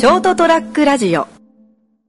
[0.00, 1.28] ショートトラックラジオは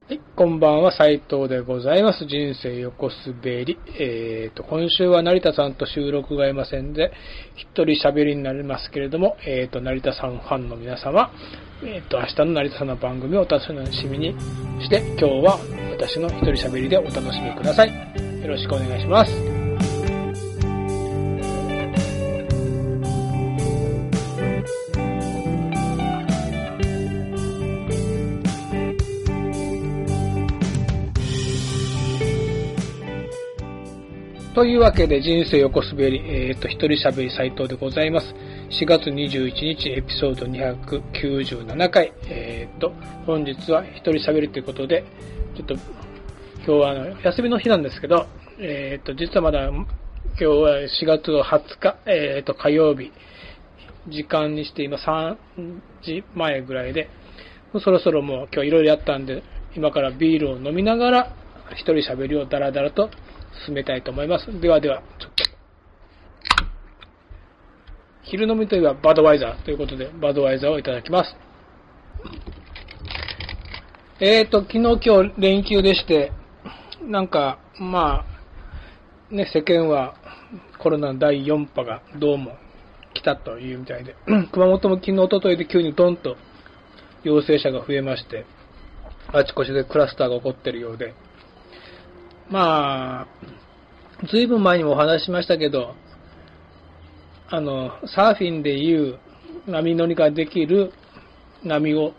[0.08, 2.24] い、こんばんは、斉藤でございます。
[2.24, 3.78] 人生横滑り。
[4.00, 7.12] えーと、今週は成田さんと収録がいませんで、
[7.54, 11.30] 一人喋りになりますけれども、えーと、成田さんファンの皆様、
[11.84, 14.34] えーと、明日の成田さんの番組をお楽しみに
[14.80, 15.58] して、今日は
[15.90, 17.90] 私の一人喋りでお楽しみください。
[17.90, 19.61] よろしくお願いします。
[34.62, 38.32] というわけで人生横滑り、えっ、と、一人喋り斉藤でございます。
[38.70, 42.92] 4月21日エピソード297回、えっ、と、
[43.26, 45.04] 本日は一人喋りということで、
[45.56, 48.28] ちょっと、今日はあの、休みの日なんですけど、
[48.60, 49.84] えっ、と、実はまだ、今
[50.36, 53.10] 日は4月の20日、えっ、と、火曜日、
[54.06, 55.36] 時間にして今3
[56.04, 57.10] 時前ぐらいで、
[57.82, 59.42] そろそろもう今日いろいろやったんで、
[59.74, 61.36] 今からビールを飲みながら、
[61.72, 63.10] 一人喋りをダラダラと
[63.66, 64.60] 進めたいと思います。
[64.60, 65.02] ではでは、
[68.22, 71.36] 昼飲みといえばバドワイザーということで、バドワイザーをいただきます。
[74.20, 76.32] えーと、昨日今日連休でして、
[77.02, 78.24] なんか、ま
[79.30, 80.14] あ、ね、世間は
[80.78, 82.56] コロナの第4波がどうも
[83.14, 84.14] 来たというみたいで、
[84.52, 86.36] 熊本も昨日、おとといで急にドンと
[87.24, 88.46] 陽性者が増えまして、
[89.32, 91.14] あちこちでクラスターが起こってるようで、
[92.50, 95.94] まあ、ずいぶん前にもお話ししましたけど、
[97.48, 99.18] あの、サーフィンでいう
[99.66, 100.92] 波乗りができる
[101.64, 102.12] 波を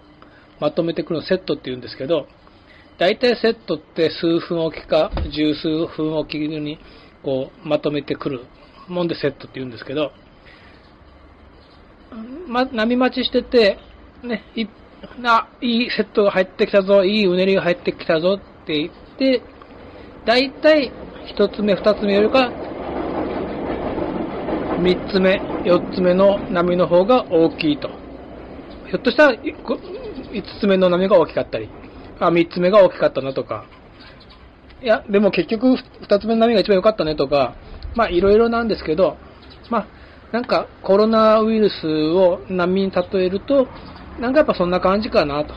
[0.59, 2.27] まとめてくるセットって言うんですけど、
[2.97, 6.80] 大体セットって数分おきか十数分おきに
[7.23, 8.45] こうまとめてくる
[8.87, 10.11] もんでセットって言うんですけど、
[12.47, 13.80] ま、波待ちしてて、
[14.23, 14.67] ね、い
[15.19, 19.41] な、いいセットが入ってきたぞ、いいうねりが入ってきたぞって言って、
[20.26, 20.92] 大体
[21.28, 22.52] 一つ目、二つ目よりか、
[24.80, 27.89] 三つ目、四つ目の波の方が大きいと。
[28.88, 29.78] ひょっとしたら、いこ
[30.34, 31.70] 五つ目の波が大きかったり、
[32.20, 33.66] あ、三つ目が大きかったなとか、
[34.82, 37.55] いや、でも結局二つ目の波が一番良かったねとか、
[37.95, 39.17] まあいろいろなんですけど、
[39.70, 39.88] まあ、
[40.32, 43.67] なんかコロナウイルスを波に例えると、
[44.20, 45.54] なんかやっぱそんな感じかなと。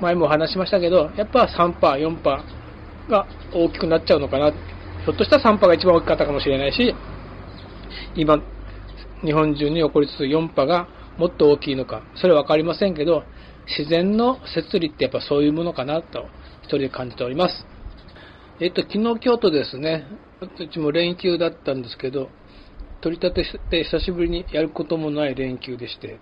[0.00, 2.42] 前もお話しましたけど、やっぱ3波、4波
[3.08, 4.50] が大きくなっちゃうのかな。
[4.50, 6.94] ひょっとしたら3波が一番大きかったかもしれないし、
[8.14, 8.42] 今、
[9.24, 10.88] 日本中に起こりつつ4波が
[11.18, 13.24] もっと大きいのか、それはわかりませんけど、
[13.78, 16.26] 自然の摂理ってやっぱそういうものかなと、
[16.62, 17.66] 一人で感じております。
[18.60, 20.06] えっと、昨日、京都ですね、
[20.40, 22.28] うちも連休だったんですけど、
[23.00, 26.18] 取り立てして久しぶりにやることもない連休でして、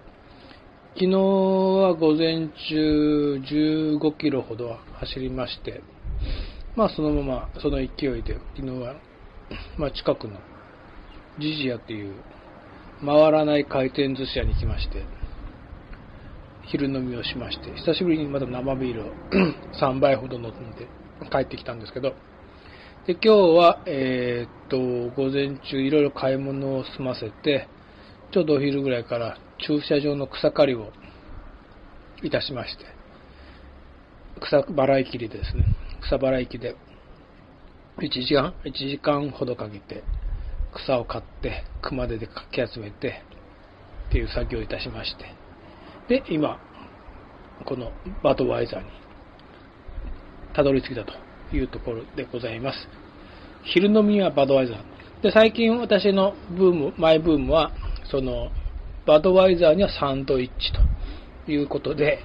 [0.95, 5.81] 昨日は午前中15キロほど走りまして、
[6.75, 7.85] まあそのままその勢
[8.19, 8.97] いで昨日は、
[9.77, 10.39] まあ近くの
[11.39, 12.15] ジジヤっていう
[13.05, 15.03] 回らない回転寿司屋に来まして、
[16.65, 19.05] 昼飲みをしまして、久しぶりにまた生ビールを
[19.81, 20.87] 3杯ほど飲んで
[21.31, 22.15] 帰ってきたんですけど、
[23.07, 23.29] で、今日
[23.59, 24.79] は、えーっと、
[25.15, 27.69] 午前中いろいろ買い物を済ませて、
[28.31, 30.93] ちょうどお昼ぐらいから駐車場の草刈りを
[32.23, 32.85] いたしまして、
[34.41, 35.65] 草払い切りですね。
[36.07, 36.77] 草払い機で
[37.99, 40.03] 1時間、1時間ほどかけて
[40.75, 43.23] 草を刈って熊手でかき集めて
[44.09, 45.25] っていう作業をいたしまして、
[46.09, 46.59] で、今、
[47.65, 47.93] この
[48.23, 48.87] バドワイザーに
[50.55, 51.13] たどり着いたと
[51.55, 52.89] いうところでございます。
[53.65, 55.23] 昼飲みはバドワイザー。
[55.23, 57.73] で、最近私のブーム、マイブームは、
[58.11, 58.51] その、
[59.07, 62.19] バドワイザーにはサンドイッチということで、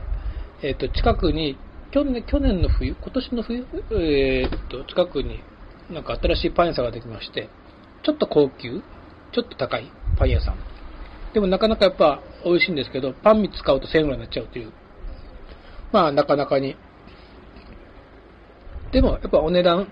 [0.63, 1.57] えっ、と、近くに、
[1.91, 5.39] 去年、去年の冬、今年の冬、えっ、と、近くに
[5.89, 7.49] なんか新しいパン屋さんができまして、
[8.03, 8.81] ちょっと高級、
[9.33, 10.57] ちょっと高いパン屋さん。
[11.33, 14.71] でもなかなかやっぱ美味しいんですけど、パン3つ買うと1000円ぐらいになっちゃうという。
[15.93, 16.75] まあなかなかに。
[18.91, 19.91] でもやっぱお値段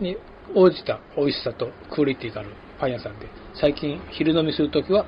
[0.00, 0.16] に
[0.54, 5.06] 応じた美味しさとクオリティがあるパン屋さんで、最近昼飲みするときは、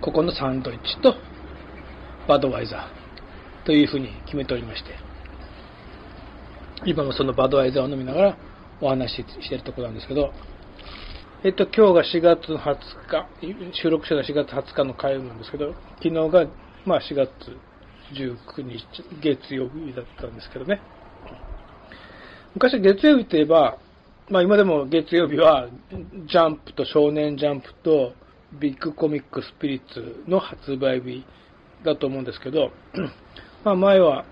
[0.00, 1.14] ここのサンドイッチと
[2.28, 2.99] バドワイザー
[3.64, 4.90] というふうに決めておりまして、
[6.86, 8.38] 今もそのバドワイザーを飲みながら
[8.80, 10.32] お話ししているところなんですけど、
[11.42, 16.46] えっと、今日が4月20日、収録したのが4月20日の火曜日なんですけど、昨日が、
[16.84, 17.30] まあ4月
[18.12, 18.84] 19日、
[19.22, 20.82] 月曜日だったんですけどね。
[22.54, 23.78] 昔月曜日といえば、
[24.28, 25.68] まあ今でも月曜日は、
[26.28, 28.12] ジャンプと少年ジャンプと
[28.60, 31.24] ビッグコミックスピリッツの発売日
[31.84, 32.70] だと思うんですけど、
[33.62, 34.24] まあ、前は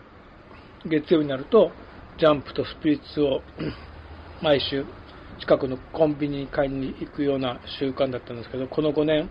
[0.86, 1.70] 月曜日になると、
[2.18, 3.42] ジャンプとスピリッツを
[4.42, 4.86] 毎週
[5.40, 9.28] 近くのコンビニに買いに行くような習慣だったんですけど、この5年、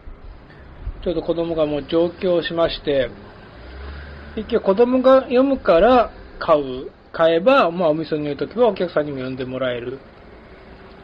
[1.04, 3.10] ちょっと子供がもう上京しまして、
[4.36, 9.98] 結局子供が読むから買う、買えば、まあお店にいるときはお客さんにも読んでもらえる。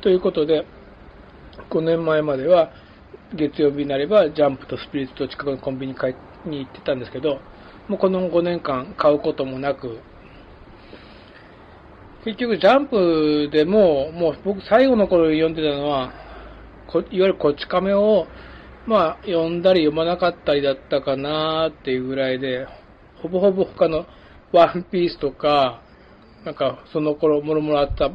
[0.01, 0.67] ということで、
[1.71, 2.69] 5年前までは
[3.33, 7.39] 月曜日になればジャンプとスピリッツと近くのコンビニに買いに行ってたんですけど、
[7.87, 9.99] もうこの5年間買うこともなく、
[12.23, 16.13] 結局ジャンプでも、もう僕最後の頃読んでたのは、
[16.93, 18.27] いわゆるこち亀を、
[18.85, 22.65] まあ読んだり読まなかったりだったかなっていうぐらいで、
[23.21, 24.05] ほぼほぼ他の
[24.53, 25.81] ワンピースとか、
[26.45, 28.09] なんかその頃もろもろあった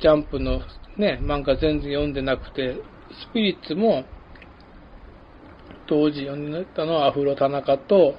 [0.00, 0.60] ジャンプの
[0.96, 2.76] ね、漫画全然読んでなくて、
[3.30, 4.04] スピリッツも
[5.86, 8.14] 当時読んでたのはアフロ田中と、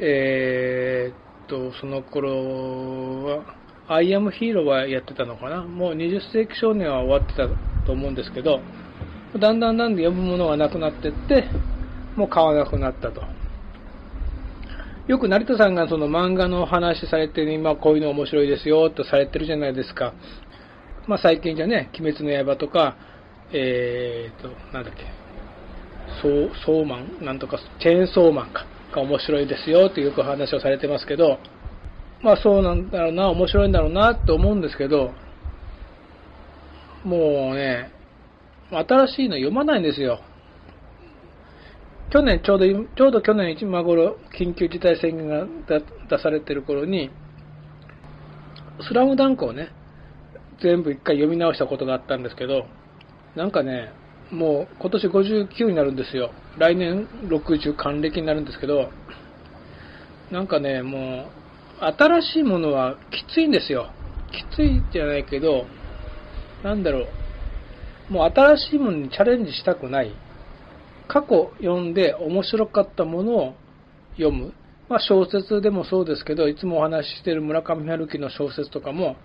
[0.00, 3.56] えー、っと、その頃は、
[3.88, 5.62] アイアムヒーローはやってたのかな？
[5.62, 7.48] もう20世紀少年は終わってた
[7.86, 8.60] と思うんですけど、
[9.38, 11.48] だんだんだんだん読むものがなくなってって、
[12.14, 13.22] もう買わなくなったと。
[15.06, 20.12] よく成田さんがその漫画の話されて、ね今こういうの面白いですよとされてるじゃないですか。
[21.06, 22.96] まあ最近じゃね、鬼滅の刃とか、
[23.50, 25.06] えーと、なんだっけ、
[26.20, 27.24] ソー、ソーマン？
[27.24, 31.38] なんとか、チェーンソーマンか、が面白いですよってよく話をされてますけど、
[32.22, 35.12] まあそうなんだろうな、面白いんだろうなって思うんですけど、
[37.04, 37.92] もうね、
[38.70, 40.20] 新しいの読まないんですよ。
[42.10, 45.46] 去年、ちょうど、ちょうど去年今頃、緊急事態宣言が
[46.08, 47.10] 出されてる頃に、
[48.80, 49.70] スラムダンクをね、
[50.62, 52.66] 全部一回読み直したことがあったんですけど、
[53.36, 53.92] なんかね、
[54.30, 56.32] もう今年59になるんですよ。
[56.58, 58.90] 来年60還暦になるんですけど、
[60.30, 61.26] なんかね、も
[61.80, 63.90] う、新しいものはきついんですよ。
[64.32, 65.66] きついじゃないけど、
[66.62, 67.06] なんだろ
[68.10, 68.12] う。
[68.12, 70.12] もう新しいものにチャレンジしたくない。
[71.06, 73.54] 過去読んで面白かったものを
[74.16, 74.52] 読む。
[74.88, 79.16] まあ小説でもそうですけど、いつもお話ししてる村上春樹の小説とかも、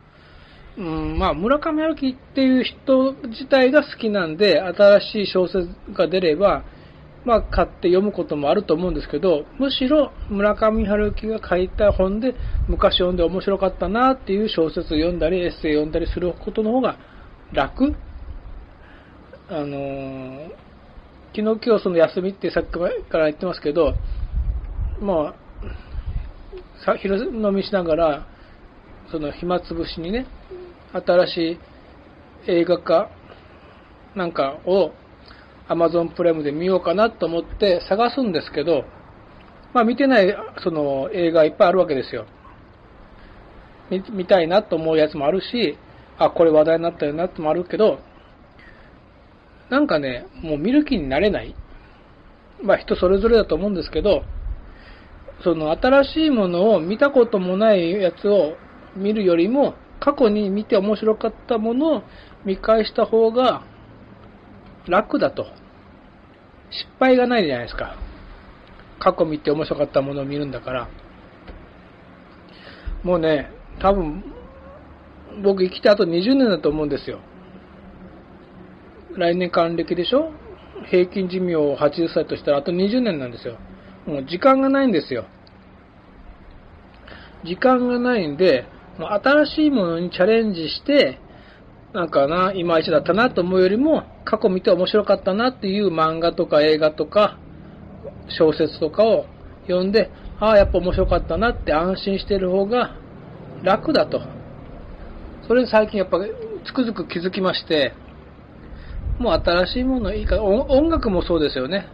[0.77, 6.63] うん、まあ村上春樹っていう人自体が好きなんで、新しい小説が出れば、
[7.25, 12.35] まあ、買って読むこともあると思うんですけど、むしろ村上春樹が書いた本で
[12.67, 16.97] 昔読んで面白かったなっていう小説を読んだり、エッセイ読んだりすることの方が
[17.53, 17.95] 楽。
[19.49, 20.49] あのー、
[21.35, 23.93] 昨日今日その休みってさっきから言ってますけど、
[25.01, 25.35] まあ、
[26.85, 28.27] さ昼飲みしながら、
[29.11, 30.25] その暇つぶしにね、
[30.93, 31.37] 新し
[32.47, 33.09] い映画化
[34.15, 34.91] なんかを
[35.69, 38.83] Amazon プライムで見ようかなと思って探すんですけど、
[39.73, 42.25] まあ見てないその映画いっぱいあるわけですよ。
[43.89, 45.77] 見見たいなと思うやつもあるし、
[46.17, 47.99] あ、これ話題になったよなってもあるけど、
[49.69, 51.55] なんかね、もう見る気になれない。
[52.61, 54.23] まあ人それぞれだと思うんですけど、
[55.43, 58.53] その新しいものを見たこともないやつを
[58.95, 62.03] 見るよりも、過去に見て面白かったものを
[62.45, 63.63] 見返した方が
[64.87, 65.45] 楽だと。
[66.69, 67.95] 失敗がないじゃないですか。
[68.99, 70.89] 過去見て面白かったものを見るんだから。
[73.03, 74.23] もうね、多分、
[75.43, 77.19] 僕生きてあと20年だと思うんですよ。
[79.15, 80.31] 来年還暦でしょ？
[80.89, 83.57] 平均寿命を80歳としたらあと20年なんですよ。
[84.05, 85.25] もう時間がないんですよ。
[87.45, 88.65] 時間がないんで、
[88.97, 91.19] もう新しいものにチャレンジして、
[91.93, 97.37] なんかな、いまいちだったなと思うよりも、過去見て面白かったなっていう漫画とか映画とか、
[98.29, 99.25] 小説とかを
[99.67, 102.95] 読んで、ああ、やっぱ面白かったなって安心してる方が
[103.63, 104.21] 楽だと。
[105.47, 106.19] それで最近やっぱ
[106.65, 107.93] つくづく気づきまして、
[109.19, 111.87] もう新しいものいいから音楽もそうですよね。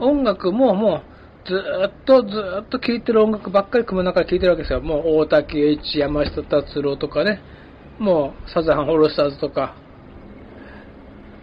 [0.00, 1.02] 音楽もも
[1.44, 1.54] うず
[1.88, 2.28] っとず
[2.62, 4.80] っと聴いてる音楽ばっかり組む中で聴いてるわけですよ。
[4.80, 7.40] もう大滝詠一、山下達郎とかね。
[7.98, 9.74] もう、サザンオールスターズとか、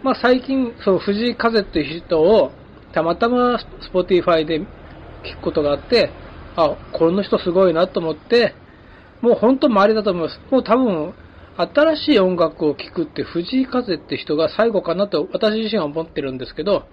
[0.06, 2.52] まあ最近、そう、藤井風っていう人を、
[2.92, 4.64] たまたま Spotify で聞
[5.34, 6.10] くことがあって、
[6.54, 8.54] あ、この人すごいなと思って、
[9.20, 10.40] もう本当周りだと思います。
[10.48, 11.12] もう多分、
[11.56, 16.84] 新しい音楽を聴くって藤井風って人が最後かなと私自身は思ってるんですけど、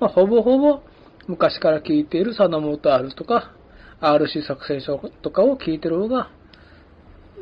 [0.00, 0.80] まあ、ほぼほぼ
[1.26, 3.52] 昔から聴いているサナモート R とか
[4.00, 6.30] RC 作戦書とかを聴いてる方が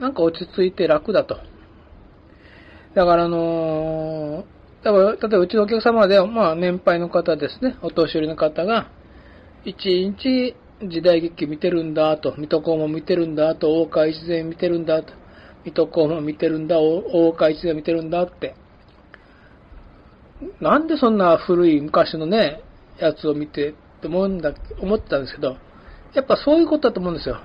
[0.01, 1.37] なんか落ち着いて楽だと。
[2.95, 8.91] だからあのー、だから例えばうちのお客様で、まあ年配の方ですね、お年寄りの方が、
[9.65, 9.75] 1
[10.17, 10.55] 日
[10.89, 15.13] 時代劇見てるんだと、水戸黄門見てるんだと、大川一善見てるんだと、
[15.65, 18.55] 水戸黄門見てるんだ、大川一善見てるんだって。
[20.61, 22.63] なんでそんな古い昔のね、
[22.99, 25.57] やつを見てって思うんだ、思ってたんですけど、
[26.15, 27.39] やっぱそういうことだと思うんですよ。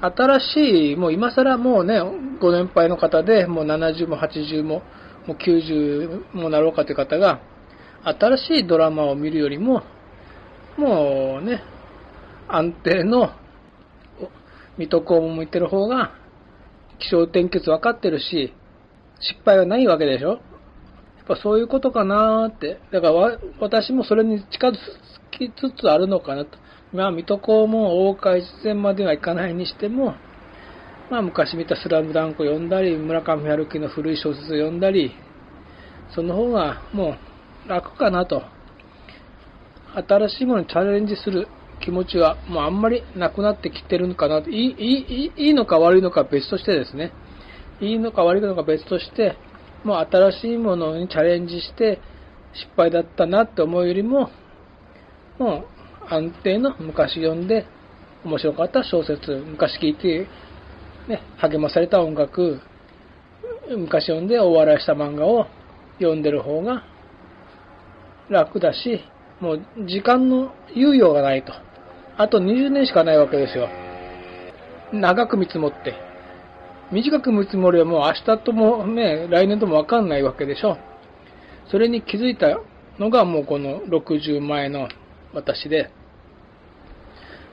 [0.00, 2.00] 新しい、もう今更もうね、
[2.40, 4.82] ご年配の方で、もう70も80も、
[5.28, 7.40] もう90もなろうかという方が、
[8.02, 9.82] 新しいドラマを見るよりも、
[10.78, 11.62] もうね、
[12.48, 13.32] 安定の
[14.78, 16.14] 水戸黄門向いてる方が、
[16.98, 18.54] 気象転結分かってるし、
[19.20, 20.28] 失敗はないわけでしょ？
[20.28, 20.38] やっ
[21.26, 22.80] ぱそういうことかなって。
[22.90, 24.72] だから私もそれに近づ
[25.30, 26.56] きつつあるのかなと。
[26.92, 30.14] まあ、水戸黄門大岡一戦まではいかないにしても、
[31.10, 35.12] まあ、昔見たスラムダンクを読んだり、村上春樹の古い小説を読んだり、
[36.14, 37.16] その方がも
[37.66, 38.42] う楽かなと。
[39.94, 41.48] 新しいものにチャレンジする
[41.80, 44.50] 気持ちはもうあんまりなくなってきてるのかなと。
[44.50, 47.12] いい、いい、いいのか悪いのか別としてですね。
[47.80, 49.36] いいのか悪いのか別として、
[49.84, 52.00] もう新しいものにチャレンジして
[52.52, 54.30] 失敗だったなって思うよりも、
[55.38, 55.64] も
[56.10, 57.66] う安定の昔読んで
[58.24, 60.26] 面白かった小説、昔聞いて、
[61.08, 62.60] ね、励まされた音楽、
[63.76, 65.46] 昔読んで大笑いした漫画を
[65.98, 66.84] 読んでる方が
[68.28, 69.00] 楽だし、
[69.40, 71.52] もう時間の猶予がないと。
[72.18, 73.68] あと20年しかないわけですよ。
[74.92, 75.94] 長く見積もって。
[76.92, 80.76] 短く見積もりはもう明日ともね、来年ともわかんないわけでしょ。
[81.70, 82.60] それに気づいた
[82.98, 84.88] のがもうこの60前の
[85.32, 85.90] 私で、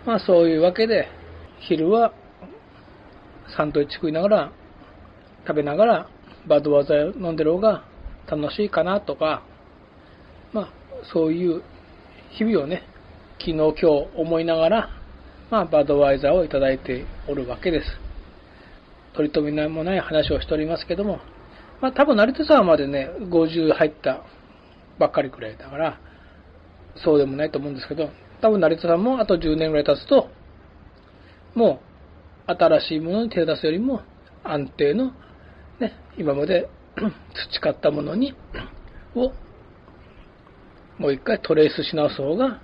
[0.06, 1.08] まあそういうわけで、
[1.60, 2.14] 昼は
[3.56, 4.52] サンドイッチ食いながら、
[5.48, 6.10] 食べながら
[6.48, 7.84] バドワーザー飲んでる方が
[8.28, 9.44] 楽しいかなとか、
[10.54, 10.70] まあ
[11.14, 11.62] そういう
[12.32, 12.84] 日々をね、
[13.40, 13.86] 昨日今日
[14.16, 14.90] 思いながら、
[15.52, 17.86] まあバドワイザーをいただいておるわけです。
[19.14, 21.20] 取り留めもない話をしておりますけども、
[21.82, 24.24] まあ多分成田さんまでね、50入った
[25.00, 26.00] ばっかりくらいだから、
[26.96, 28.10] そうでもないと思うんですけど、
[28.42, 30.30] 多分成田さんもあと10年ぐらい経つと、
[31.54, 31.95] もう
[32.48, 34.02] 新しいものに手を出すよりも
[34.44, 35.12] 安定の、
[35.80, 36.70] ね、今まで
[37.52, 38.36] 培ったものに、
[39.16, 39.32] を
[40.98, 42.62] もう一回トレースし直す方が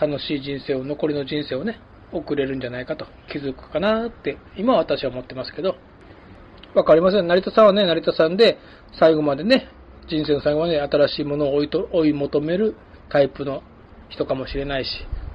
[0.00, 1.80] 楽しい人生を、残りの人生をね、
[2.12, 5.76] 送れるんじゃないかと気づくかなって、今は私は思ってますけど、
[6.74, 7.26] わかりません。
[7.26, 8.58] 成田さんはね、成田さんで
[8.98, 9.68] 最後までね、
[10.08, 12.76] 人生の最後まで新しいものを追いと追い求める
[13.10, 13.62] タイプの
[14.08, 14.90] 人かもしれないし、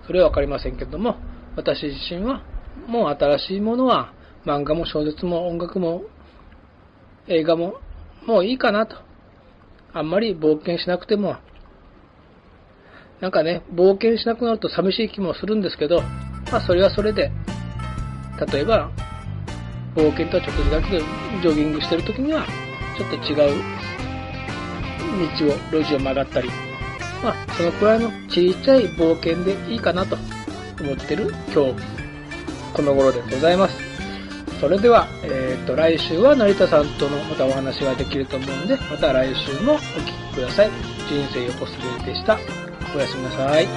[0.08, 1.18] それはわかりませんけども、
[1.56, 2.44] 私自身は
[2.88, 4.14] もう新しいものは
[4.46, 6.04] 漫画も小説も音楽も
[7.28, 7.76] 映画も
[8.26, 8.98] もういいかなと。
[9.94, 11.38] あんまり冒険しなくても。
[13.22, 16.02] なんかね、冒険しなくなると寂しい気もするんですけど、
[16.52, 17.32] まあそれはそれで、
[18.52, 18.92] 例えば、
[19.96, 21.06] 冒険とはちょっと違うけど、
[21.42, 22.46] ジョギングしてる時には、
[22.98, 23.64] ちょっと違う
[25.40, 26.50] 道を、路地を曲がったり、
[27.24, 30.18] まあそのくらいの小さい冒険でいいかなと
[30.82, 32.05] 思ってる今日、
[32.76, 33.78] この頃でございます。
[34.60, 40.72] それでは、えっ、ー、と、来週は成田さんとのまたお話ができると思うんで、また来週もお聴きください。
[41.08, 42.38] 人生横滑りでした。
[42.96, 43.68] おやすみなさい。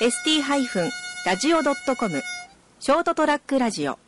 [0.00, 2.22] st-radio.com
[2.78, 3.98] ショートトラックラジオ